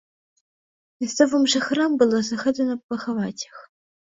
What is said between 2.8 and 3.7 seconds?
пахаваць іх.